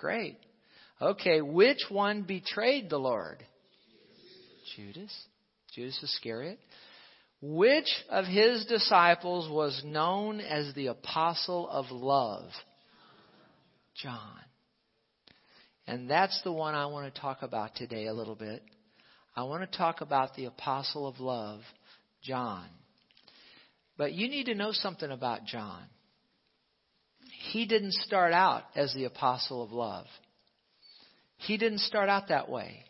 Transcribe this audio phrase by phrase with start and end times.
[0.00, 0.38] Great.
[1.00, 3.44] Okay, which one betrayed the Lord?
[4.74, 5.14] Judas.
[5.74, 6.58] Judas Iscariot.
[7.42, 12.50] Which of his disciples was known as the apostle of love?
[14.02, 14.40] John.
[15.86, 18.62] And that's the one I want to talk about today a little bit.
[19.36, 21.60] I want to talk about the apostle of love,
[22.22, 22.66] John.
[23.96, 25.82] But you need to know something about John.
[27.50, 30.06] He didn't start out as the apostle of love.
[31.36, 32.84] He didn't start out that way.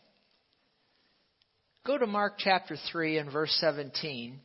[1.87, 4.39] Go to Mark chapter 3 and verse 17.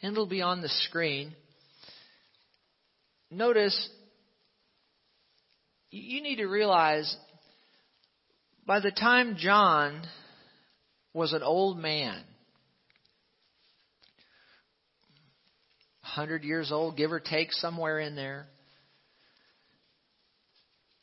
[0.00, 1.34] And it'll be on the screen.
[3.32, 3.88] Notice,
[5.90, 7.16] you need to realize
[8.64, 10.02] by the time John
[11.12, 12.22] was an old man,
[16.14, 18.46] 100 years old, give or take, somewhere in there,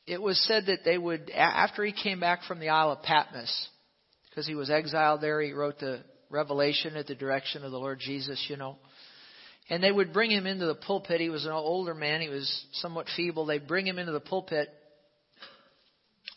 [0.06, 3.70] it was said that they would, after he came back from the Isle of Patmos,
[4.30, 8.00] because he was exiled there, he wrote the Revelation at the direction of the Lord
[8.00, 8.78] Jesus, you know.
[9.70, 11.22] And they would bring him into the pulpit.
[11.22, 12.22] He was an older man.
[12.22, 13.46] He was somewhat feeble.
[13.46, 14.70] They'd bring him into the pulpit.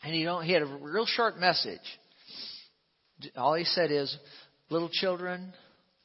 [0.02, 1.80] And he, don't, he had a real short message.
[3.36, 4.14] All he said is,
[4.68, 5.52] little children,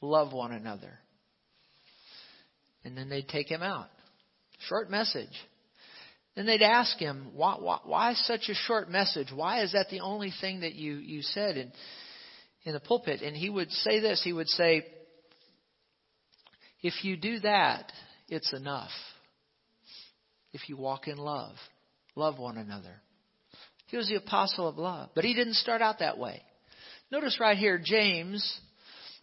[0.00, 0.98] love one another.
[2.84, 3.88] And then they'd take him out.
[4.68, 5.32] Short message.
[6.36, 9.28] Then they'd ask him, why, why, why such a short message?
[9.34, 11.72] Why is that the only thing that you, you said in,
[12.64, 13.22] in the pulpit?
[13.22, 14.22] And he would say this.
[14.22, 14.86] He would say,
[16.80, 17.92] if you do that,
[18.28, 18.90] it's enough.
[20.52, 21.56] If you walk in love,
[22.14, 23.02] love one another.
[23.88, 26.42] He was the apostle of love, but he didn't start out that way.
[27.10, 28.60] Notice right here, James,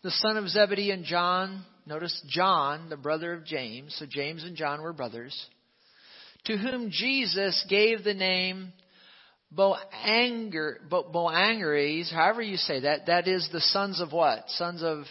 [0.04, 1.64] the son of Zebedee and John.
[1.86, 3.96] Notice John, the brother of James.
[4.00, 5.50] So James and John were brothers
[6.46, 8.72] to whom Jesus gave the name
[9.56, 14.50] Boanger, Boanerges, however you say that, that is the sons of what?
[14.50, 15.06] Sons of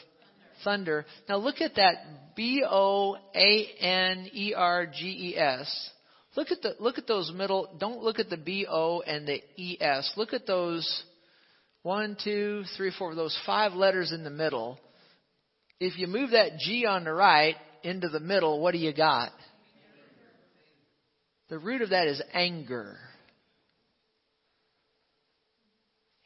[0.64, 1.06] thunder.
[1.28, 5.90] Now look at that B O A N E R G E S.
[6.36, 7.68] Look at the look at those middle.
[7.78, 10.12] Don't look at the B O and the E S.
[10.16, 11.04] Look at those
[11.82, 13.14] one, two, three, four.
[13.14, 14.78] Those five letters in the middle.
[15.80, 19.32] If you move that G on the right into the middle, what do you got?
[21.48, 22.96] The root of that is anger.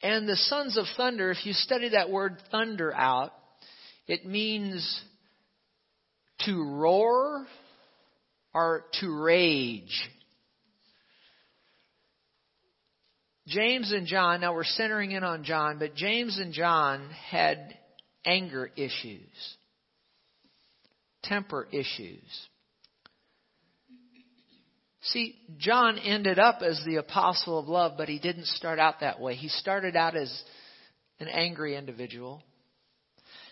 [0.01, 3.33] And the sons of thunder, if you study that word thunder out,
[4.07, 5.01] it means
[6.45, 7.45] to roar
[8.53, 10.09] or to rage.
[13.47, 17.75] James and John, now we're centering in on John, but James and John had
[18.25, 19.57] anger issues,
[21.23, 22.47] temper issues.
[25.01, 29.19] See, John ended up as the apostle of love, but he didn't start out that
[29.19, 29.35] way.
[29.35, 30.43] He started out as
[31.19, 32.43] an angry individual.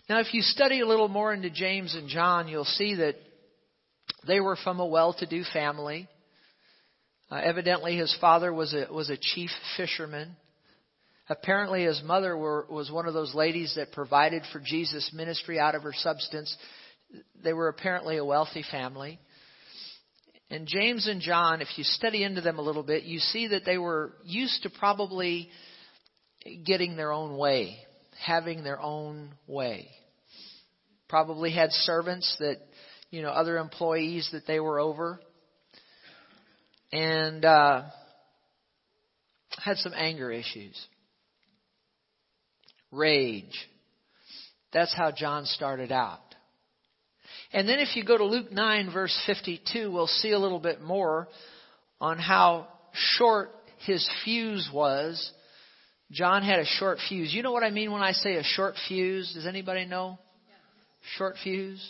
[0.09, 3.15] Now, if you study a little more into James and John, you'll see that
[4.25, 6.07] they were from a well-to-do family.
[7.29, 10.35] Uh, evidently, his father was a was a chief fisherman.
[11.29, 15.75] Apparently, his mother were, was one of those ladies that provided for Jesus' ministry out
[15.75, 16.55] of her substance.
[17.43, 19.19] They were apparently a wealthy family.
[20.49, 23.65] And James and John, if you study into them a little bit, you see that
[23.65, 25.49] they were used to probably
[26.65, 27.77] getting their own way,
[28.23, 29.89] having their own way.
[31.09, 32.57] Probably had servants that,
[33.11, 35.19] you know, other employees that they were over.
[36.93, 37.83] And uh,
[39.57, 40.87] had some anger issues.
[42.91, 43.67] Rage.
[44.73, 46.19] That's how John started out.
[47.53, 50.81] And then if you go to Luke 9 verse 52, we'll see a little bit
[50.81, 51.27] more
[52.01, 53.51] on how short
[53.85, 55.31] his fuse was.
[56.11, 57.33] John had a short fuse.
[57.33, 59.33] You know what I mean when I say a short fuse?
[59.33, 60.19] Does anybody know?
[61.17, 61.85] Short fuse?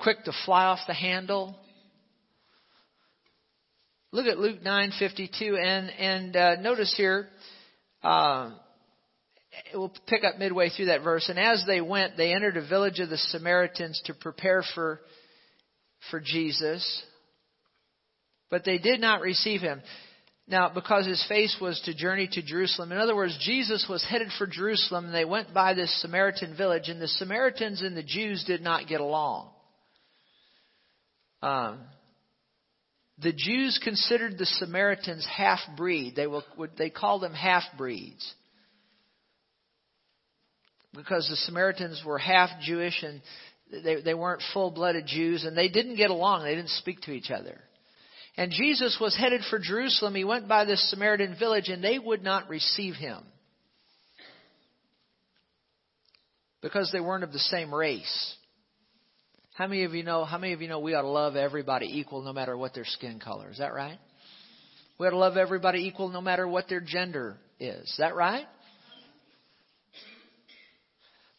[0.00, 1.56] Quick to fly off the handle.
[4.12, 7.28] Look at Luke 9:52 and and uh, notice here
[8.02, 8.52] uh,
[9.74, 11.28] we'll pick up midway through that verse.
[11.28, 15.00] And as they went, they entered a village of the Samaritans to prepare for,
[16.10, 17.02] for Jesus.
[18.50, 19.82] But they did not receive him.
[20.46, 22.90] Now, because his face was to journey to Jerusalem.
[22.90, 26.88] In other words, Jesus was headed for Jerusalem and they went by this Samaritan village
[26.88, 29.50] and the Samaritans and the Jews did not get along.
[31.42, 31.80] Um,
[33.18, 36.16] the Jews considered the Samaritans half breed.
[36.16, 36.44] They, will,
[36.78, 38.34] they called them half breeds
[40.98, 43.22] because the Samaritans were half Jewish and
[43.70, 46.42] they, they weren't full blooded Jews and they didn't get along.
[46.42, 47.60] They didn't speak to each other.
[48.36, 50.16] And Jesus was headed for Jerusalem.
[50.16, 53.22] He went by this Samaritan village and they would not receive him.
[56.62, 58.34] Because they weren't of the same race.
[59.54, 61.86] How many of you know, how many of you know we ought to love everybody
[61.98, 63.50] equal no matter what their skin color?
[63.50, 63.98] Is that right?
[64.98, 67.82] We ought to love everybody equal no matter what their gender is.
[67.84, 68.46] Is that right?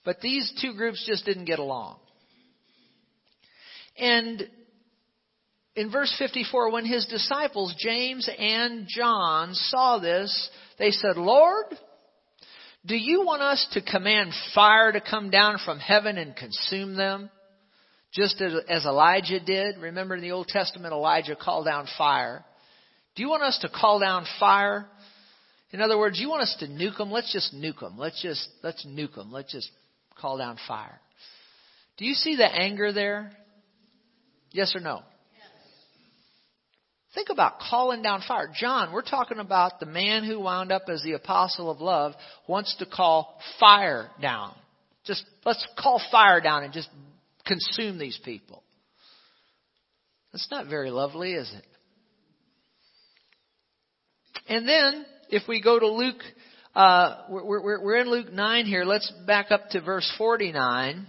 [0.09, 1.99] But these two groups just didn't get along.
[3.95, 4.49] And
[5.75, 11.65] in verse 54, when his disciples, James and John, saw this, they said, Lord,
[12.87, 17.29] do you want us to command fire to come down from heaven and consume them?
[18.11, 19.77] Just as, as Elijah did.
[19.77, 22.43] Remember in the Old Testament, Elijah called down fire.
[23.15, 24.87] Do you want us to call down fire?
[25.71, 27.11] In other words, you want us to nuke them?
[27.11, 27.95] Let's just nuke them.
[27.95, 29.31] Let's just, let's nuke them.
[29.31, 29.69] Let's just
[30.19, 30.99] call down fire.
[31.97, 33.31] Do you see the anger there?
[34.51, 35.01] Yes or no?
[37.15, 38.51] Think about calling down fire.
[38.53, 42.13] John, we're talking about the man who wound up as the apostle of love
[42.47, 44.53] wants to call fire down.
[45.05, 46.89] Just let's call fire down and just
[47.45, 48.63] consume these people.
[50.31, 51.65] That's not very lovely, is it?
[54.47, 56.21] And then, if we go to Luke,
[56.79, 58.85] uh, we're, we're, we're in Luke 9 here.
[58.85, 61.05] Let's back up to verse 49.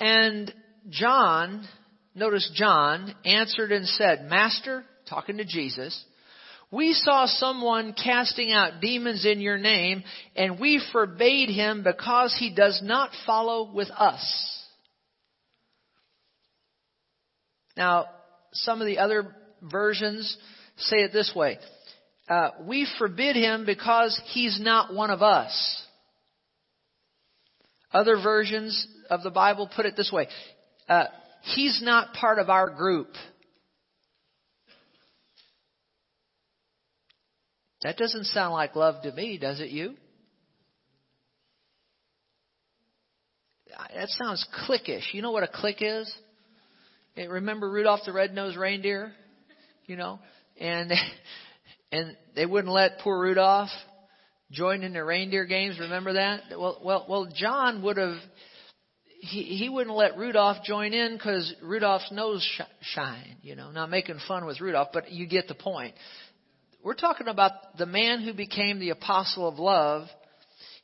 [0.00, 0.54] And
[0.88, 1.68] John,
[2.14, 6.02] notice John, answered and said, Master, talking to Jesus,
[6.72, 10.02] we saw someone casting out demons in your name,
[10.34, 14.64] and we forbade him because he does not follow with us.
[17.76, 18.06] Now,
[18.54, 20.38] some of the other versions
[20.78, 21.58] say it this way.
[22.28, 25.82] Uh, we forbid him because he's not one of us.
[27.92, 30.28] Other versions of the Bible put it this way.
[30.88, 31.04] Uh,
[31.54, 33.08] he's not part of our group.
[37.82, 39.94] That doesn't sound like love to me, does it you?
[43.94, 45.14] That sounds cliquish.
[45.14, 46.12] You know what a clique is?
[47.16, 49.12] Remember Rudolph the Red-Nosed Reindeer?
[49.86, 50.18] You know?
[50.60, 50.92] And
[51.92, 53.70] and they wouldn't let poor Rudolph
[54.50, 55.78] join in the reindeer games.
[55.78, 56.42] Remember that?
[56.50, 57.28] Well, well, well.
[57.34, 58.16] John would have.
[59.20, 63.36] He he wouldn't let Rudolph join in because Rudolph's nose sh- shine.
[63.42, 65.94] You know, not making fun with Rudolph, but you get the point.
[66.84, 70.06] We're talking about the man who became the apostle of love.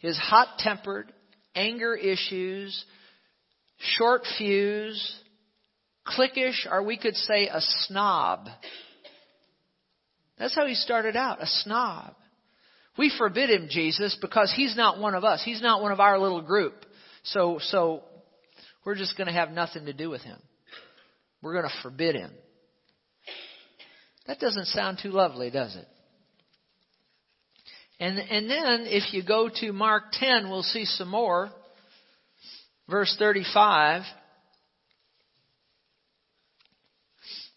[0.01, 1.11] His hot-tempered,
[1.55, 2.85] anger issues,
[3.79, 5.21] short fuse,
[6.07, 8.49] cliquish, or we could say a snob.
[10.39, 12.15] That's how he started out, a snob.
[12.97, 15.43] We forbid him, Jesus, because he's not one of us.
[15.45, 16.75] He's not one of our little group.
[17.25, 18.03] So, so
[18.85, 20.39] we're just going to have nothing to do with him.
[21.43, 22.31] We're going to forbid him.
[24.27, 25.87] That doesn't sound too lovely, does it?
[28.01, 31.51] And, and then if you go to Mark 10, we'll see some more.
[32.89, 34.03] Verse 35.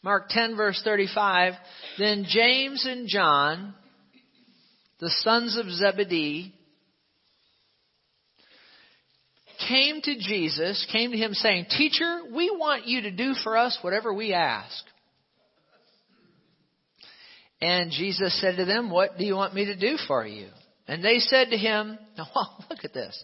[0.03, 1.53] Mark 10 verse 35.
[1.97, 3.73] Then James and John,
[4.99, 6.53] the sons of Zebedee,
[9.67, 13.77] came to Jesus, came to him saying, Teacher, we want you to do for us
[13.81, 14.83] whatever we ask.
[17.59, 20.47] And Jesus said to them, What do you want me to do for you?
[20.87, 21.97] And they said to him,
[22.35, 23.23] Oh, look at this.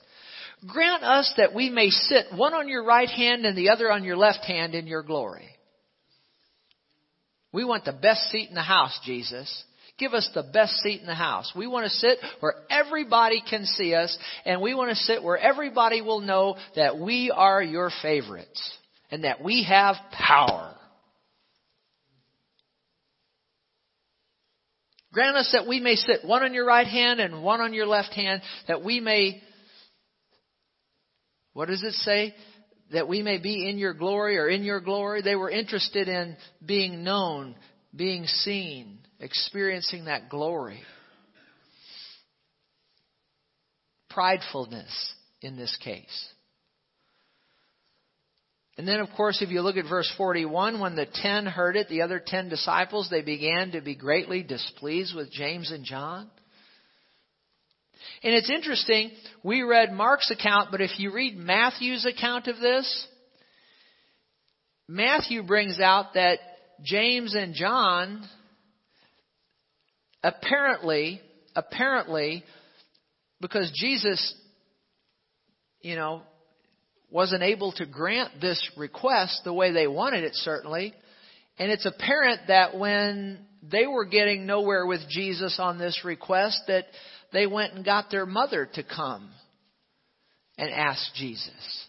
[0.68, 4.04] Grant us that we may sit one on your right hand and the other on
[4.04, 5.50] your left hand in your glory.
[7.54, 9.64] We want the best seat in the house, Jesus.
[10.00, 11.54] Give us the best seat in the house.
[11.56, 15.38] We want to sit where everybody can see us, and we want to sit where
[15.38, 18.78] everybody will know that we are your favorites
[19.12, 20.76] and that we have power.
[25.14, 27.86] Grant us that we may sit one on your right hand and one on your
[27.86, 29.44] left hand, that we may,
[31.54, 32.34] what does it say?
[32.94, 35.22] That we may be in your glory or in your glory.
[35.22, 37.56] They were interested in being known,
[37.96, 40.82] being seen, experiencing that glory.
[44.12, 46.30] Pridefulness in this case.
[48.78, 51.90] And then, of course, if you look at verse 41, when the ten heard it,
[51.90, 56.30] the other ten disciples, they began to be greatly displeased with James and John.
[58.24, 59.12] And it's interesting,
[59.44, 63.08] we read Mark's account, but if you read Matthew's account of this,
[64.88, 66.40] Matthew brings out that
[66.84, 68.24] James and John
[70.24, 71.22] apparently,
[71.56, 72.44] apparently,
[73.42, 74.34] because Jesus,
[75.82, 76.22] you know,
[77.12, 80.94] wasn't able to grant this request the way they wanted it, certainly,
[81.60, 86.86] And it's apparent that when they were getting nowhere with Jesus on this request, that
[87.34, 89.30] they went and got their mother to come
[90.58, 91.88] and ask Jesus.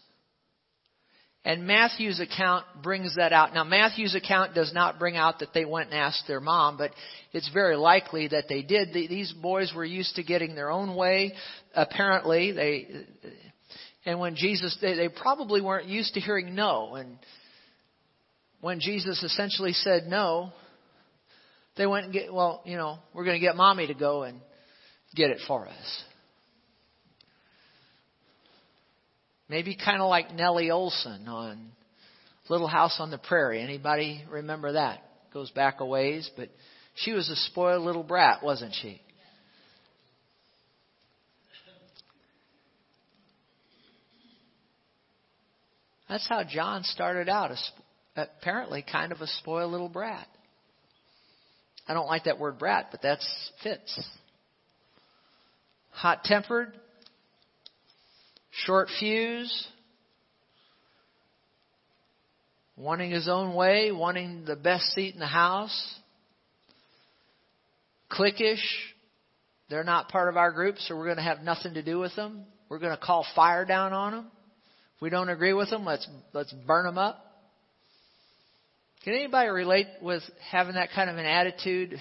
[1.45, 3.53] And Matthew's account brings that out.
[3.53, 6.89] Now, Matthew's account does not bring out that they went and asked their mom, but
[7.33, 8.91] it's very likely that they did.
[8.93, 11.33] These boys were used to getting their own way.
[11.75, 12.87] Apparently, they,
[14.05, 16.95] and when Jesus, they, they probably weren't used to hearing no.
[16.95, 17.19] And
[18.61, 20.51] when Jesus essentially said no,
[21.77, 24.39] they went and get, well, you know, we're going to get mommy to go and
[25.15, 26.03] get it for us.
[29.47, 31.71] Maybe kind of like Nellie Oleson on
[32.49, 33.61] Little House on the Prairie.
[33.61, 35.01] Anybody remember that?
[35.33, 36.49] Goes back a ways, but
[36.95, 39.01] she was a spoiled little brat, wasn't she?
[46.07, 47.51] That's how John started out,
[48.15, 50.27] apparently kind of a spoiled little brat.
[51.87, 53.19] I don't like that word brat, but that
[53.63, 53.99] fits.
[55.95, 56.73] Hot tempered,
[58.51, 59.67] short fuse,
[62.75, 65.95] wanting his own way, wanting the best seat in the house,
[68.11, 68.59] cliquish.
[69.69, 72.13] They're not part of our group, so we're going to have nothing to do with
[72.15, 72.43] them.
[72.67, 74.31] We're going to call fire down on them.
[74.95, 77.21] If we don't agree with them, let's let's burn them up.
[79.05, 81.95] Can anybody relate with having that kind of an attitude?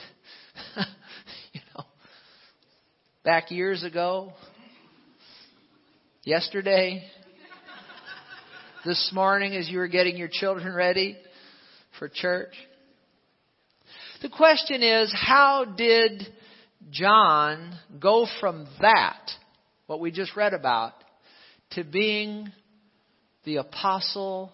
[3.24, 4.34] back years ago,
[6.24, 7.02] yesterday,
[8.84, 11.16] this morning as you were getting your children ready
[11.98, 12.52] for church?
[14.20, 16.26] The question is, how did
[16.90, 19.30] John go from that,
[19.86, 20.92] what we just read about,
[21.70, 22.52] to being
[23.44, 24.52] the apostle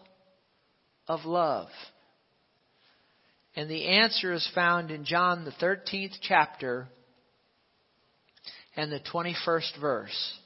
[1.09, 1.71] of love?
[3.57, 6.87] And the answer is found in John, the 13th chapter
[8.77, 10.39] and the 21st verse.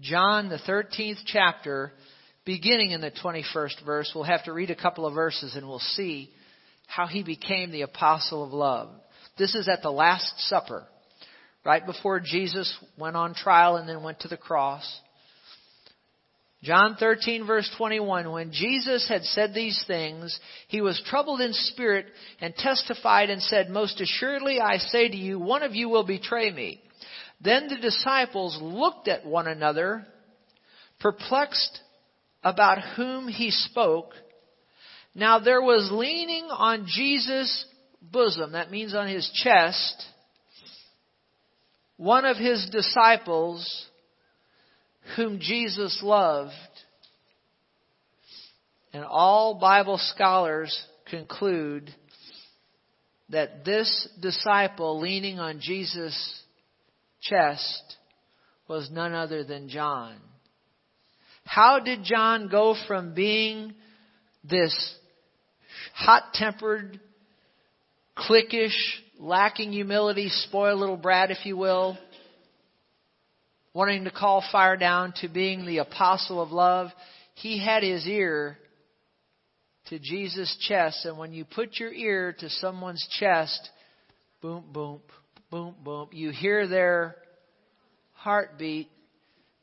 [0.00, 1.92] John, the 13th chapter,
[2.44, 4.10] beginning in the 21st verse.
[4.14, 6.30] We'll have to read a couple of verses and we'll see
[6.86, 8.90] how he became the apostle of love.
[9.38, 10.84] This is at the Last Supper,
[11.64, 14.84] right before Jesus went on trial and then went to the cross.
[16.62, 20.38] John 13 verse 21, when Jesus had said these things,
[20.68, 22.06] he was troubled in spirit
[22.40, 26.50] and testified and said, Most assuredly I say to you, one of you will betray
[26.50, 26.80] me.
[27.44, 30.06] Then the disciples looked at one another,
[30.98, 31.78] perplexed
[32.42, 34.12] about whom he spoke.
[35.14, 37.66] Now there was leaning on Jesus'
[38.00, 40.06] bosom, that means on his chest,
[41.98, 43.86] one of his disciples
[45.16, 46.52] whom Jesus loved.
[48.94, 50.74] And all Bible scholars
[51.10, 51.94] conclude
[53.28, 56.43] that this disciple leaning on Jesus'
[57.24, 57.96] chest
[58.68, 60.16] was none other than John.
[61.44, 63.74] How did John go from being
[64.42, 64.94] this
[65.94, 67.00] hot tempered,
[68.16, 68.76] cliquish,
[69.18, 71.98] lacking humility, spoiled little brat, if you will,
[73.74, 76.88] wanting to call fire down to being the apostle of love?
[77.34, 78.56] He had his ear
[79.88, 83.68] to Jesus' chest, and when you put your ear to someone's chest,
[84.40, 85.00] boom, boom,
[85.54, 86.08] boom, boom.
[86.10, 87.14] You hear their
[88.14, 88.90] heartbeat.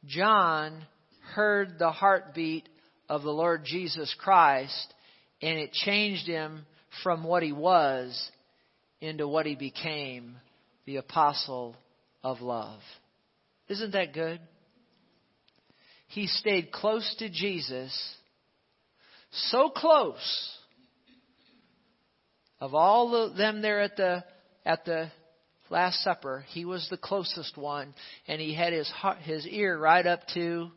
[0.06, 0.86] John
[1.34, 2.70] heard the heartbeat
[3.10, 4.94] of the Lord Jesus Christ,
[5.42, 6.66] and it changed him
[7.04, 8.32] from what he was
[9.02, 10.38] into what he became
[10.86, 11.76] the apostle
[12.24, 12.80] of love.
[13.68, 14.40] Isn't that good?
[16.08, 18.16] He stayed close to Jesus,
[19.30, 20.58] so close.
[22.62, 24.24] Of all of them there at the
[24.66, 25.12] at the
[25.72, 27.94] Last Supper, he was the closest one,
[28.28, 30.70] and he had his heart, his ear right up to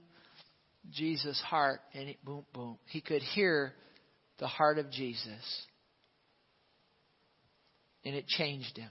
[0.92, 3.72] Jesus' heart, and it, boom, boom, he could hear
[4.38, 5.66] the heart of Jesus,
[8.04, 8.90] and it changed him.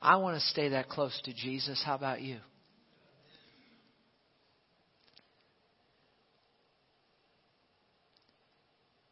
[0.00, 1.82] I want to stay that close to Jesus.
[1.84, 2.38] How about you?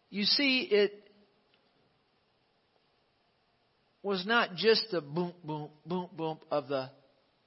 [0.09, 1.02] You see, it
[4.03, 6.91] was not just the boom, boom, boom, boom of the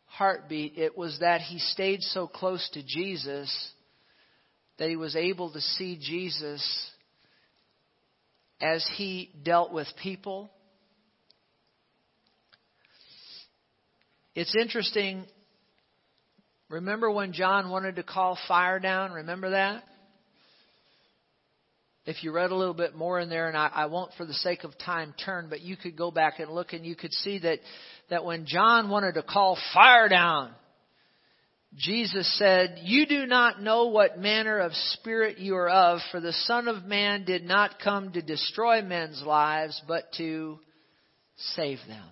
[0.05, 0.77] heartbeat.
[0.77, 3.71] It was that he stayed so close to Jesus
[4.77, 6.91] that he was able to see Jesus
[8.61, 10.49] as he dealt with people.
[14.33, 15.25] It's interesting.
[16.69, 19.11] Remember when John wanted to call fire down?
[19.11, 19.83] Remember that?
[22.05, 24.33] If you read a little bit more in there, and I, I won't for the
[24.33, 27.39] sake of time turn, but you could go back and look and you could see
[27.39, 27.59] that,
[28.09, 30.51] that when John wanted to call fire down,
[31.75, 36.31] Jesus said, You do not know what manner of spirit you are of, for the
[36.31, 40.59] Son of Man did not come to destroy men's lives, but to
[41.55, 42.07] save them.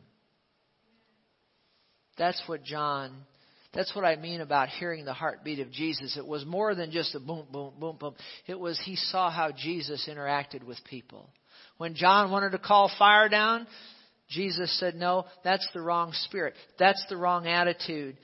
[2.17, 3.13] That's what John,
[3.73, 6.15] that's what I mean about hearing the heartbeat of Jesus.
[6.15, 8.13] It was more than just a boom, boom, boom, boom.
[8.45, 11.29] It was he saw how Jesus interacted with people.
[11.77, 13.65] When John wanted to call fire down,
[14.29, 16.53] Jesus said, No, that's the wrong spirit.
[16.77, 18.17] That's the wrong attitude.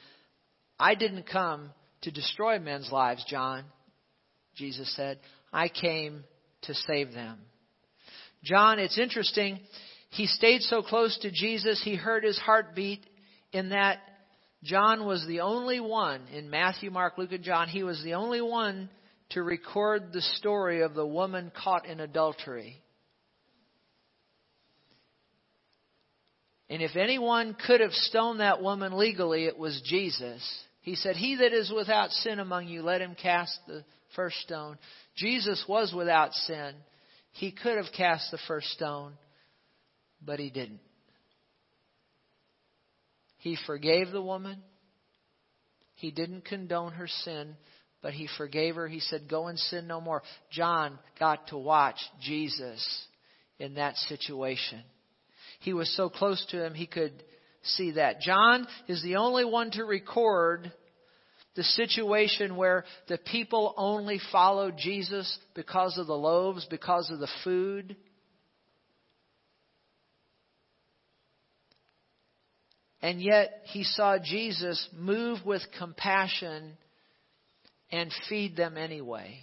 [0.79, 1.72] I didn't come
[2.03, 3.65] to destroy men's lives, John,
[4.56, 5.20] Jesus said.
[5.51, 6.24] I came
[6.63, 7.39] to save them.
[8.44, 9.60] John, it's interesting.
[10.12, 13.06] He stayed so close to Jesus, he heard his heartbeat
[13.51, 14.00] in that
[14.63, 18.42] John was the only one in Matthew, Mark, Luke, and John, he was the only
[18.42, 18.89] one
[19.30, 22.82] to record the story of the woman caught in adultery.
[26.70, 30.44] And if anyone could have stoned that woman legally, it was Jesus.
[30.82, 33.84] He said, He that is without sin among you, let him cast the
[34.16, 34.78] first stone.
[35.16, 36.74] Jesus was without sin.
[37.32, 39.13] He could have cast the first stone,
[40.24, 40.80] but he didn't.
[43.39, 44.62] He forgave the woman.
[45.96, 47.55] He didn't condone her sin,
[48.01, 48.88] but he forgave her.
[48.88, 50.24] He said, Go and sin no more.
[50.51, 53.08] John got to watch Jesus
[53.58, 54.81] in that situation.
[55.60, 57.24] He was so close to him, he could
[57.63, 58.22] see that.
[58.22, 60.72] John is the only one to record
[61.55, 67.29] the situation where the people only followed Jesus because of the loaves, because of the
[67.43, 67.98] food.
[73.01, 76.77] And yet he saw Jesus move with compassion
[77.91, 79.39] and feed them anyway.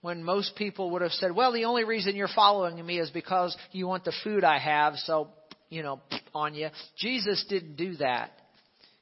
[0.00, 3.56] When most people would have said, well, the only reason you're following me is because
[3.72, 5.28] you want the food I have, so,
[5.68, 6.00] you know,
[6.34, 6.68] on you.
[6.96, 8.30] Jesus didn't do that.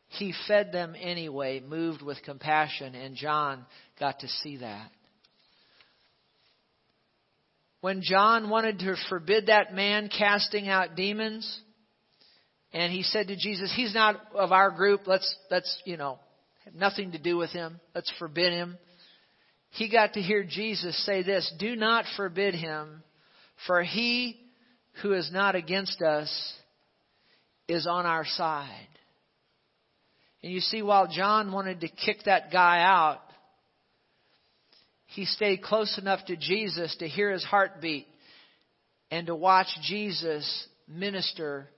[0.09, 3.67] He fed them anyway, moved with compassion, and John
[4.01, 4.91] got to see that.
[7.87, 11.61] When John wanted to forbid that man casting out demons,
[12.73, 16.19] and he said to Jesus, He's not of our group, let's, let's, you know,
[16.65, 18.77] have nothing to do with him, let's forbid him.
[19.71, 23.05] He got to hear Jesus say this Do not forbid him,
[23.69, 24.37] for he
[25.01, 26.55] who is not against us
[27.69, 28.89] is on our side.
[30.43, 33.21] And you see, while John wanted to kick that guy out,
[35.07, 38.07] he stayed close enough to Jesus to hear his heartbeat
[39.11, 41.69] and to watch Jesus minister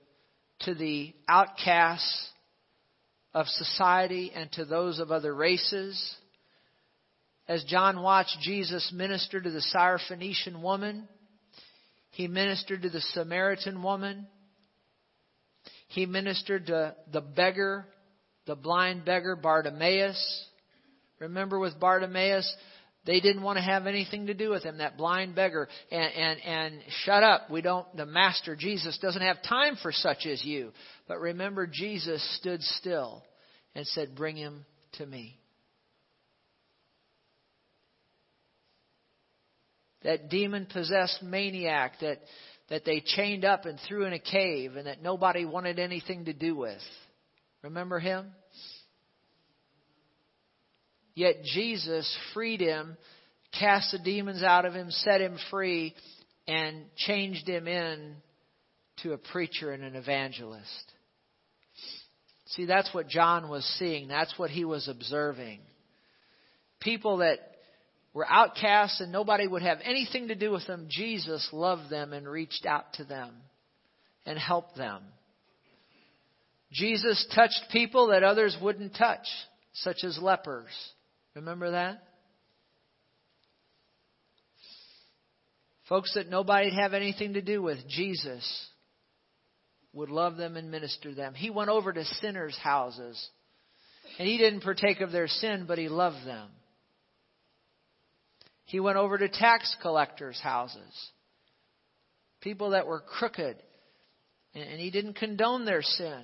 [0.61, 2.29] to the outcasts
[3.33, 6.15] of society and to those of other races.
[7.47, 11.07] As John watched Jesus minister to the Syrophoenician woman,
[12.11, 14.27] he ministered to the Samaritan woman.
[15.87, 17.85] He ministered to the beggar
[18.49, 20.45] the blind beggar Bartimaeus.
[21.19, 22.51] Remember with Bartimaeus,
[23.09, 25.67] they didn't want to have anything to do with him, that blind beggar.
[25.91, 27.49] And, and, and shut up.
[27.49, 30.71] We don't, the master Jesus doesn't have time for such as you.
[31.07, 33.23] But remember, Jesus stood still
[33.73, 34.63] and said, Bring him
[34.99, 35.39] to me.
[40.03, 42.19] That demon possessed maniac that,
[42.69, 46.33] that they chained up and threw in a cave and that nobody wanted anything to
[46.33, 46.77] do with.
[47.63, 48.27] Remember him?
[51.19, 52.95] Yet Jesus freed him,
[53.59, 55.93] cast the demons out of him, set him free,
[56.47, 58.15] and changed him in
[59.03, 60.93] to a preacher and an evangelist.
[62.45, 64.07] See, that's what John was seeing.
[64.07, 65.59] That's what he was observing.
[66.79, 67.39] People that
[68.13, 72.29] were outcasts and nobody would have anything to do with them, Jesus loved them and
[72.29, 73.33] reached out to them
[74.25, 75.03] and helped them.
[76.71, 79.27] Jesus touched people that others wouldn't touch,
[79.73, 80.71] such as lepers.
[81.35, 82.03] Remember that?
[85.87, 88.45] Folks that nobody'd have anything to do with, Jesus
[89.93, 91.33] would love them and minister them.
[91.33, 93.29] He went over to sinners' houses.
[94.17, 96.49] And he didn't partake of their sin, but he loved them.
[98.65, 101.09] He went over to tax collectors' houses.
[102.41, 103.57] People that were crooked.
[104.53, 106.23] And he didn't condone their sin.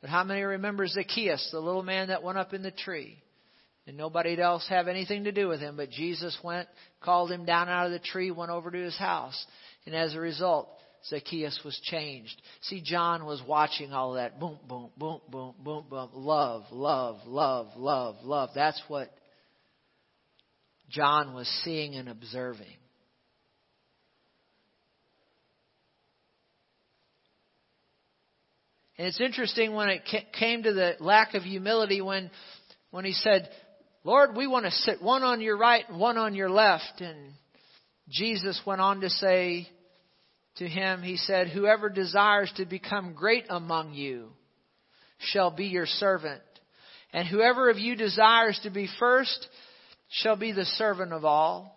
[0.00, 3.22] But how many remember Zacchaeus, the little man that went up in the tree?
[3.88, 6.68] And nobody else have anything to do with him, but Jesus went,
[7.00, 9.46] called him down out of the tree, went over to his house.
[9.86, 10.68] And as a result,
[11.08, 12.38] Zacchaeus was changed.
[12.60, 14.38] See, John was watching all that.
[14.38, 16.10] Boom, boom, boom, boom, boom, boom.
[16.12, 18.50] Love, love, love, love, love.
[18.54, 19.08] That's what
[20.90, 22.66] John was seeing and observing.
[28.98, 30.02] And it's interesting when it
[30.38, 32.30] came to the lack of humility when,
[32.90, 33.48] when he said,
[34.04, 37.00] Lord, we want to sit one on your right and one on your left.
[37.00, 37.32] And
[38.08, 39.68] Jesus went on to say
[40.56, 44.30] to him, He said, Whoever desires to become great among you
[45.18, 46.42] shall be your servant.
[47.12, 49.48] And whoever of you desires to be first
[50.10, 51.74] shall be the servant of all.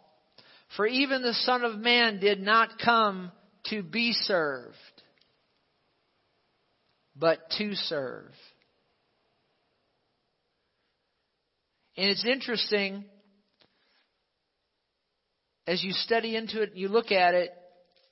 [0.76, 3.32] For even the Son of Man did not come
[3.66, 4.76] to be served,
[7.16, 8.32] but to serve.
[11.97, 13.06] And it's interesting,
[15.67, 17.51] as you study into it, you look at it,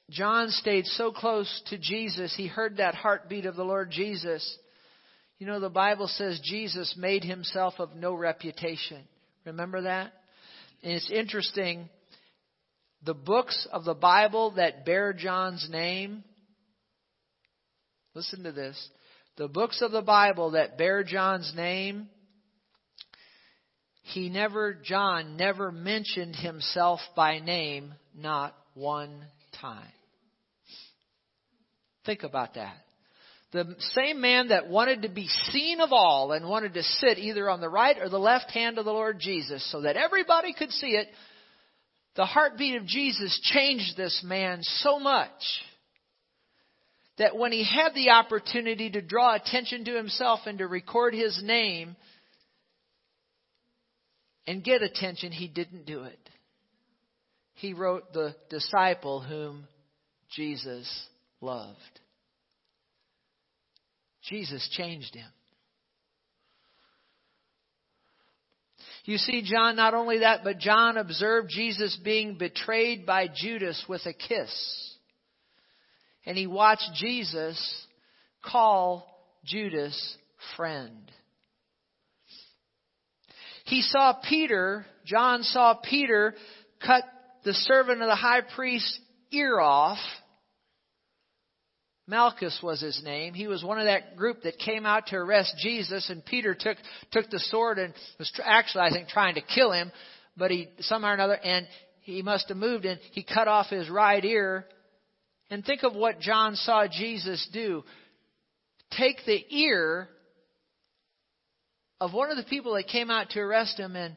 [0.09, 4.57] John stayed so close to Jesus, he heard that heartbeat of the Lord Jesus.
[5.37, 9.03] You know, the Bible says Jesus made himself of no reputation.
[9.45, 10.11] Remember that?
[10.83, 11.89] And it's interesting,
[13.03, 16.23] the books of the Bible that bear John's name,
[18.15, 18.89] listen to this.
[19.37, 22.09] The books of the Bible that bear John's name,
[24.01, 29.23] he never, John never mentioned himself by name, not one
[29.61, 29.91] time.
[32.05, 32.75] Think about that.
[33.51, 37.49] The same man that wanted to be seen of all and wanted to sit either
[37.49, 40.71] on the right or the left hand of the Lord Jesus so that everybody could
[40.71, 41.07] see it,
[42.15, 45.31] the heartbeat of Jesus changed this man so much
[47.17, 51.41] that when he had the opportunity to draw attention to himself and to record his
[51.43, 51.95] name
[54.47, 56.29] and get attention, he didn't do it.
[57.55, 59.67] He wrote the disciple whom
[60.31, 61.07] Jesus
[61.41, 61.77] loved.
[64.23, 65.29] Jesus changed him.
[69.05, 74.05] You see, John, not only that, but John observed Jesus being betrayed by Judas with
[74.05, 74.95] a kiss.
[76.25, 77.59] And he watched Jesus
[78.45, 79.07] call
[79.45, 80.17] Judas
[80.55, 81.11] friend.
[83.69, 86.35] He saw Peter, John saw Peter
[86.85, 87.03] cut
[87.43, 88.99] the servant of the high priest's
[89.31, 89.99] ear off
[92.09, 93.35] Malchus was his name.
[93.35, 96.77] He was one of that group that came out to arrest Jesus, and Peter took
[97.11, 99.91] took the sword and was actually, I think, trying to kill him,
[100.35, 101.67] but he somehow or another, and
[102.01, 104.65] he must have moved, and he cut off his right ear.
[105.51, 107.83] And think of what John saw Jesus do:
[108.97, 110.09] take the ear
[112.01, 114.15] of one of the people that came out to arrest him and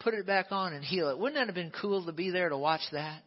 [0.00, 1.18] put it back on and heal it.
[1.18, 3.22] Wouldn't that have been cool to be there to watch that?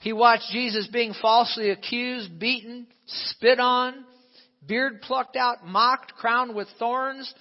[0.00, 4.04] He watched Jesus being falsely accused, beaten, spit on,
[4.66, 7.32] beard plucked out, mocked, crowned with thorns,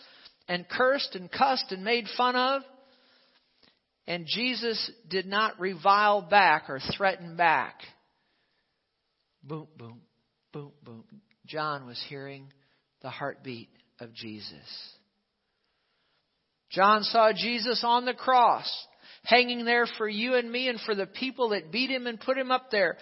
[0.48, 2.62] and cursed and cussed and made fun of.
[4.08, 7.82] And Jesus did not revile back or threaten back.
[9.44, 10.00] Boom, boom,
[10.54, 11.04] boom, boom.
[11.46, 12.48] John was hearing
[13.02, 14.96] the heartbeat of Jesus.
[16.70, 18.88] John saw Jesus on the cross
[19.24, 22.38] hanging there for you and me and for the people that beat him and put
[22.38, 22.98] him up there.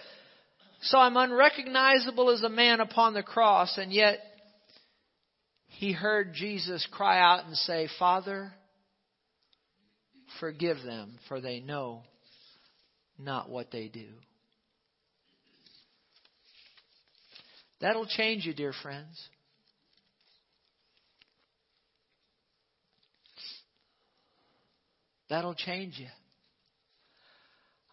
[0.82, 4.18] So I'm unrecognizable as a man upon the cross, and yet
[5.68, 8.52] he heard Jesus cry out and say, Father,
[10.40, 12.02] forgive them, for they know
[13.18, 14.08] not what they do.
[17.82, 19.20] That'll change you, dear friends.
[25.28, 26.06] That'll change you.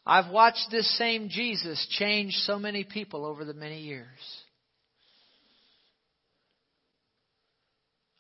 [0.05, 4.07] I've watched this same Jesus change so many people over the many years.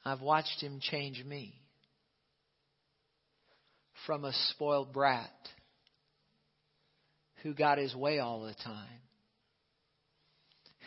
[0.03, 1.53] I've watched him change me
[4.07, 5.29] from a spoiled brat
[7.43, 9.01] who got his way all the time,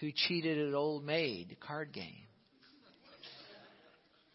[0.03, 2.27] who cheated at old maid card game.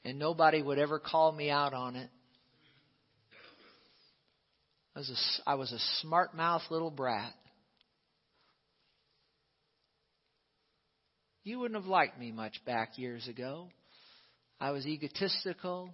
[0.06, 2.10] And nobody would ever call me out on it.
[4.96, 7.34] I was a, I was a smart mouth little brat.
[11.44, 13.68] You wouldn't have liked me much back years ago.
[14.62, 15.94] I was egotistical.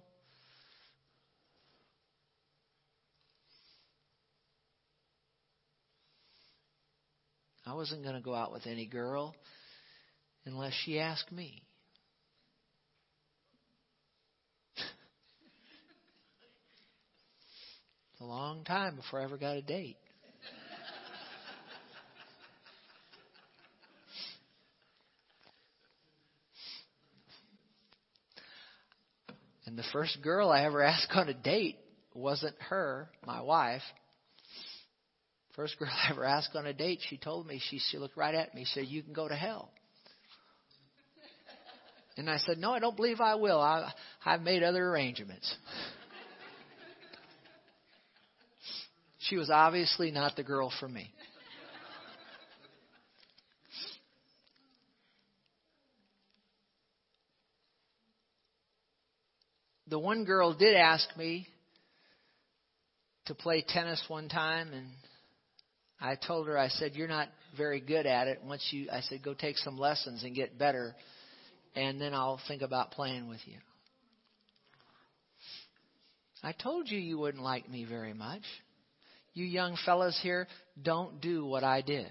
[7.66, 9.34] I wasn't going to go out with any girl
[10.46, 11.62] unless she asked me.
[18.12, 19.96] It's a long time before I ever got a date.
[29.66, 31.78] And the first girl I ever asked on a date
[32.14, 33.82] wasn't her, my wife.
[35.56, 38.34] First girl I ever asked on a date, she told me, she, she looked right
[38.34, 39.72] at me, said, You can go to hell.
[42.16, 43.60] And I said, No, I don't believe I will.
[43.60, 43.92] I,
[44.24, 45.54] I've made other arrangements.
[49.18, 51.10] she was obviously not the girl for me.
[59.88, 61.46] The one girl did ask me
[63.26, 64.86] to play tennis one time, and
[66.00, 68.40] I told her, I said, You're not very good at it.
[68.44, 70.94] Once you, I said, Go take some lessons and get better
[71.74, 73.58] and then I'll think about playing with you.
[76.42, 78.42] I told you you wouldn't like me very much.
[79.32, 80.46] You young fellas here,
[80.80, 82.10] don't do what I did.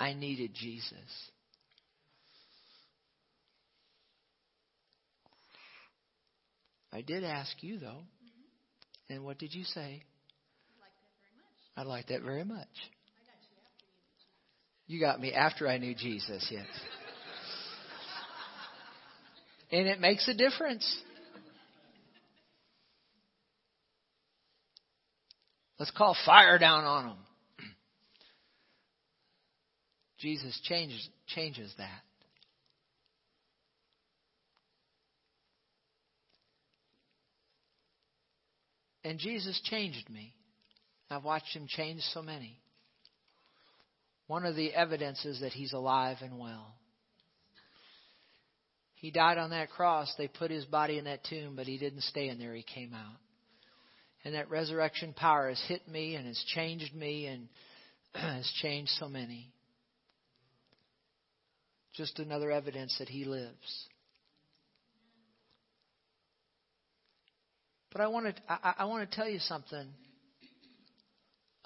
[0.00, 0.94] I needed Jesus.
[6.90, 8.02] I did ask you, though.
[9.10, 10.02] And what did you say?
[11.76, 12.68] I like that very much.
[14.86, 16.66] You got me after I knew Jesus, yes.
[19.70, 20.84] and it makes a difference.
[25.78, 27.16] Let's call fire down on them.
[30.18, 32.02] Jesus changes changes that.
[39.04, 40.34] And Jesus changed me.
[41.10, 42.56] I've watched him change so many.
[44.28, 46.74] One of the evidences that he's alive and well.
[48.94, 50.14] He died on that cross.
[50.16, 52.54] They put his body in that tomb, but he didn't stay in there.
[52.54, 53.16] He came out.
[54.24, 57.48] And that resurrection power has hit me and has changed me and
[58.14, 59.50] has changed so many.
[61.94, 63.88] Just another evidence that he lives.
[67.90, 69.88] But I want to I, I want to tell you something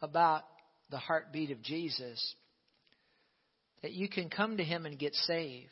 [0.00, 0.42] about
[0.90, 2.34] the heartbeat of Jesus
[3.82, 5.70] that you can come to Him and get saved.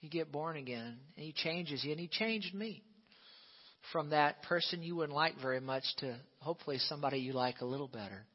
[0.00, 2.82] You get born again, and He changes you, and He changed me
[3.92, 7.88] from that person you wouldn't like very much to hopefully somebody you like a little
[7.88, 8.26] better.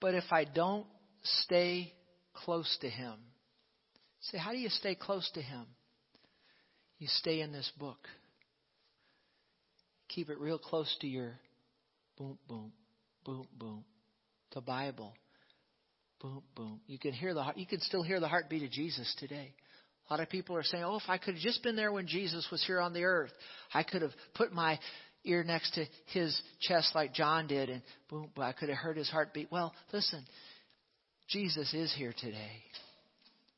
[0.00, 0.86] But if I don't
[1.22, 1.92] stay
[2.34, 3.14] close to Him,
[4.20, 5.66] say, how do you stay close to Him?
[6.98, 7.98] You stay in this book.
[10.08, 11.38] Keep it real close to your
[12.16, 12.72] boom, boom,
[13.24, 13.84] boom, boom,
[14.54, 15.14] the Bible.
[16.20, 16.80] Boom, boom.
[16.86, 19.52] You can hear the you can still hear the heartbeat of Jesus today.
[20.08, 22.06] A lot of people are saying, "Oh, if I could have just been there when
[22.06, 23.32] Jesus was here on the earth,
[23.74, 24.78] I could have put my
[25.24, 28.96] ear next to his chest like John did, and boom, boom I could have heard
[28.96, 30.24] his heartbeat." Well, listen,
[31.28, 32.62] Jesus is here today.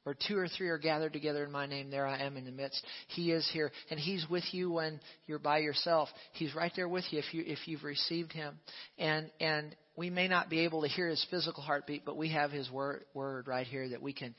[0.09, 2.51] Where two or three are gathered together in my name, there I am in the
[2.51, 2.83] midst.
[3.09, 6.09] He is here, and He's with you when you're by yourself.
[6.33, 8.59] He's right there with you if you if you've received Him.
[8.99, 12.51] And and we may not be able to hear His physical heartbeat, but we have
[12.51, 14.35] His word word right here that we can.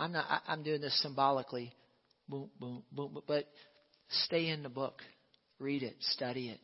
[0.00, 0.24] I'm not.
[0.28, 1.72] I, I'm doing this symbolically.
[2.28, 3.22] Boom, boom, boom.
[3.24, 3.44] But
[4.24, 5.00] stay in the book,
[5.60, 6.58] read it, study it.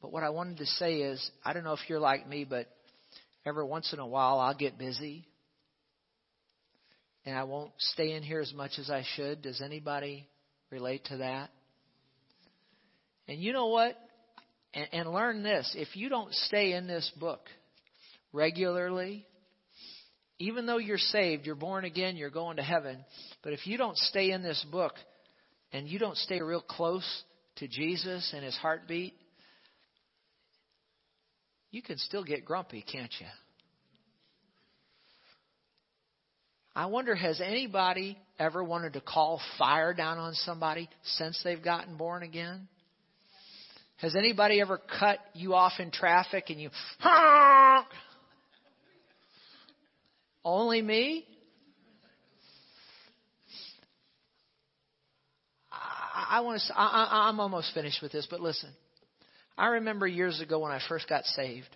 [0.00, 2.68] But what I wanted to say is, I don't know if you're like me, but
[3.44, 5.26] every once in a while I'll get busy
[7.26, 9.42] and I won't stay in here as much as I should.
[9.42, 10.28] Does anybody
[10.70, 11.50] relate to that?
[13.26, 13.96] And you know what?
[14.74, 15.74] And, and learn this.
[15.78, 17.40] If you don't stay in this book
[18.32, 19.26] regularly,
[20.38, 23.04] even though you're saved, you're born again, you're going to heaven,
[23.42, 24.94] but if you don't stay in this book
[25.72, 27.06] and you don't stay real close
[27.56, 29.14] to Jesus and his heartbeat,
[31.70, 33.26] you can still get grumpy, can't you?
[36.76, 41.96] I wonder, has anybody ever wanted to call fire down on somebody since they've gotten
[41.96, 42.68] born again?
[43.98, 47.86] Has anybody ever cut you off in traffic and you honk?
[50.44, 51.24] Only me?
[55.72, 56.78] I, I want to.
[56.78, 58.70] I, I'm almost finished with this, but listen.
[59.56, 61.68] I remember years ago when I first got saved.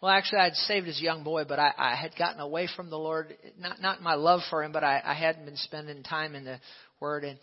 [0.00, 2.88] Well, actually, I'd saved as a young boy, but I, I had gotten away from
[2.88, 3.36] the Lord.
[3.58, 6.60] Not not my love for Him, but I, I hadn't been spending time in the
[7.00, 7.24] Word.
[7.24, 7.38] And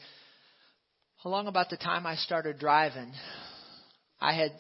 [1.26, 3.12] along about the time I started driving,
[4.22, 4.52] I had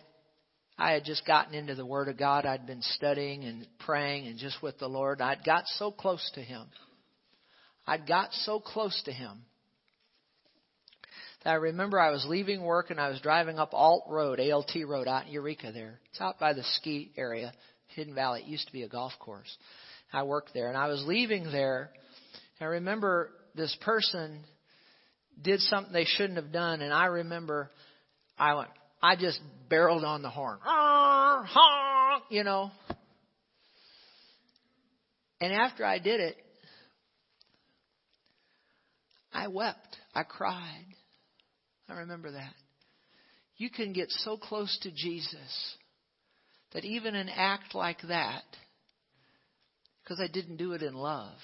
[0.77, 2.45] I had just gotten into the Word of God.
[2.45, 5.21] I'd been studying and praying and just with the Lord.
[5.21, 6.65] I'd got so close to Him.
[7.87, 9.43] I'd got so close to Him
[11.45, 14.75] that I remember I was leaving work and I was driving up Alt Road, ALT
[14.85, 15.99] Road, out in Eureka there.
[16.11, 17.53] It's out by the ski area,
[17.87, 18.41] Hidden Valley.
[18.41, 19.55] It used to be a golf course.
[20.11, 21.91] I worked there, and I was leaving there.
[22.59, 24.43] I remember this person
[25.41, 27.69] did something they shouldn't have done, and I remember
[28.37, 28.69] I went,
[29.01, 32.71] I just barreled on the horn, honk, you know.
[35.41, 36.37] And after I did it,
[39.33, 39.97] I wept.
[40.13, 40.85] I cried.
[41.89, 42.53] I remember that.
[43.57, 45.75] You can get so close to Jesus
[46.75, 48.43] that even an act like that,
[50.03, 51.37] because I didn't do it in love,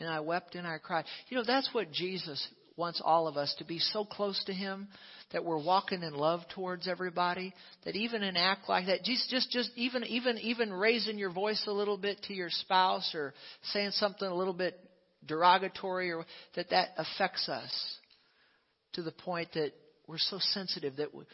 [0.00, 1.04] and I wept and I cried.
[1.28, 4.88] You know, that's what Jesus wants all of us to be so close to Him
[5.32, 7.52] that we're walking in love towards everybody.
[7.84, 11.62] That even an act like that, just just just even even even raising your voice
[11.66, 13.34] a little bit to your spouse or
[13.72, 14.80] saying something a little bit
[15.26, 17.96] derogatory or that that affects us
[18.94, 19.72] to the point that
[20.06, 21.24] we're so sensitive that we,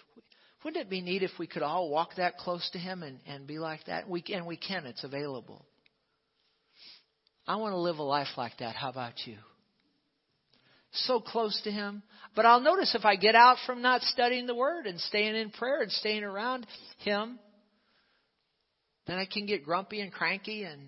[0.64, 3.46] wouldn't it be neat if we could all walk that close to him and, and
[3.46, 4.08] be like that?
[4.08, 4.86] We and we can.
[4.86, 5.64] It's available.
[7.46, 8.76] I want to live a life like that.
[8.76, 9.36] How about you?
[10.92, 12.02] So close to him.
[12.36, 15.50] But I'll notice if I get out from not studying the word and staying in
[15.50, 16.66] prayer and staying around
[16.98, 17.38] him,
[19.06, 20.80] then I can get grumpy and cranky and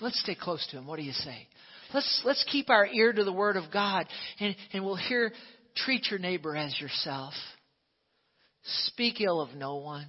[0.00, 0.86] let's stay close to him.
[0.86, 1.46] What do you say?
[1.92, 4.06] Let's let's keep our ear to the word of God
[4.40, 5.32] and, and we'll hear
[5.76, 7.34] treat your neighbor as yourself.
[8.86, 10.06] Speak ill of no one.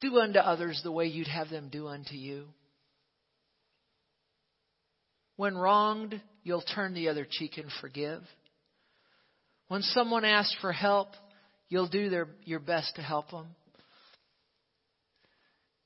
[0.00, 2.46] Do unto others the way you'd have them do unto you.
[5.36, 8.22] When wronged, you'll turn the other cheek and forgive.
[9.68, 11.08] When someone asks for help,
[11.68, 13.46] you'll do their, your best to help them.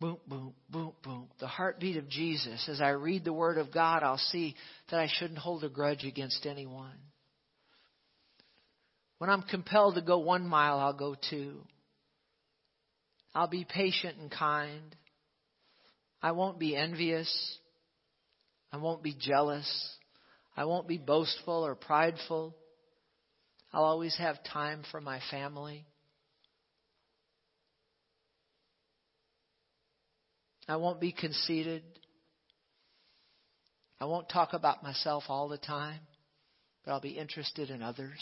[0.01, 1.29] Boom, boom, boom, boom.
[1.41, 2.69] The heartbeat of Jesus.
[2.69, 4.55] As I read the Word of God, I'll see
[4.91, 6.99] that I shouldn't hold a grudge against anyone.
[9.19, 11.63] When I'm compelled to go one mile, I'll go two.
[13.35, 14.95] I'll be patient and kind.
[16.23, 17.59] I won't be envious.
[18.73, 19.69] I won't be jealous.
[20.57, 22.55] I won't be boastful or prideful.
[23.73, 25.87] I'll always have time for my family.
[30.69, 31.83] I won't be conceited.
[34.01, 36.01] I won't talk about myself all the time,
[36.85, 38.21] but I'll be interested in others.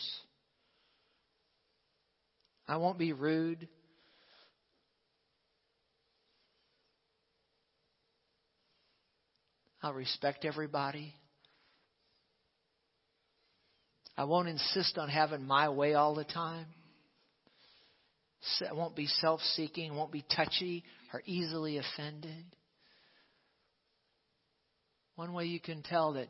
[2.66, 3.68] I won't be rude.
[9.82, 11.14] I'll respect everybody.
[14.16, 16.66] I won't insist on having my way all the time.
[18.68, 22.44] I won't be self seeking, won't be touchy or easily offended.
[25.16, 26.28] One way you can tell that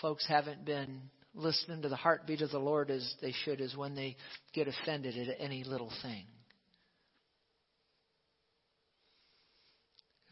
[0.00, 3.94] folks haven't been listening to the heartbeat of the Lord as they should is when
[3.94, 4.16] they
[4.52, 6.26] get offended at any little thing.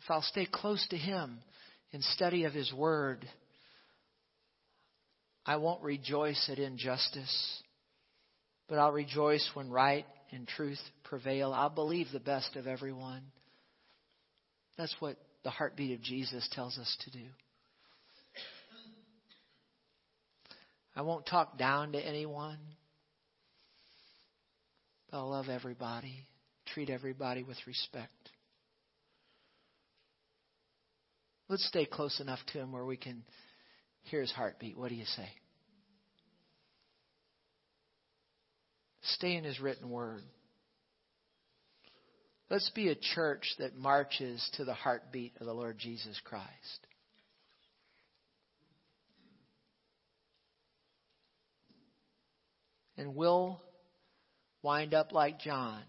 [0.02, 1.38] If I'll stay close to Him,
[1.92, 3.28] in study of His Word,
[5.44, 7.62] I won't rejoice at injustice,
[8.68, 11.52] but I'll rejoice when right and truth prevail.
[11.52, 13.22] I'll believe the best of everyone.
[14.76, 17.24] That's what the heartbeat of Jesus tells us to do.
[20.98, 22.58] I won't talk down to anyone.
[25.12, 26.26] I'll love everybody,
[26.74, 28.30] treat everybody with respect.
[31.48, 33.22] Let's stay close enough to him where we can
[34.02, 34.76] hear his heartbeat.
[34.76, 35.28] What do you say?
[39.02, 40.24] Stay in his written word.
[42.50, 46.87] Let's be a church that marches to the heartbeat of the Lord Jesus Christ.
[52.98, 53.60] And we'll
[54.62, 55.82] wind up like John.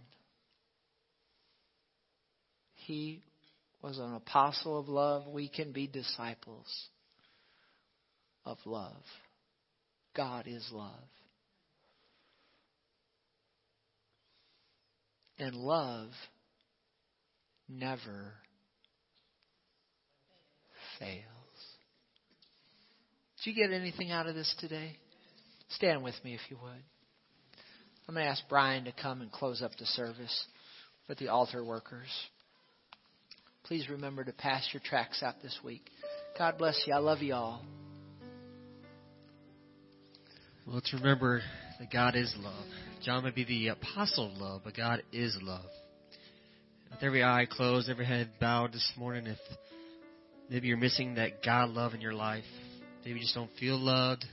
[2.85, 3.23] He
[3.81, 6.67] was an apostle of love, we can be disciples
[8.45, 9.01] of love.
[10.15, 10.91] God is love.
[15.39, 16.10] And love
[17.69, 18.33] never
[20.99, 21.23] fails.
[23.43, 24.97] Did you get anything out of this today?
[25.69, 26.83] Stand with me if you would.
[28.10, 30.45] I'm going to ask Brian to come and close up the service
[31.07, 32.10] with the altar workers
[33.69, 35.91] please remember to pass your tracks out this week.
[36.39, 36.93] God bless you.
[36.93, 37.63] I love you all.
[40.65, 41.41] Well, let's remember
[41.79, 42.65] that God is love.
[43.03, 45.69] John may be the apostle of love, but God is love.
[46.89, 49.37] With every eye closed, every head bowed this morning, if
[50.49, 52.45] maybe you're missing that God love in your life,
[53.05, 54.25] maybe you just don't feel loved,